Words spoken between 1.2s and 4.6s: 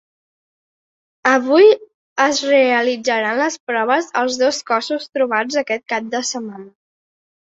Avui es realitzaran les proves als